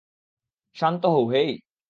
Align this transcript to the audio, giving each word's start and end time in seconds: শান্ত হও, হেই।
শান্ত 0.75 1.03
হও, 1.05 1.23
হেই। 1.31 1.49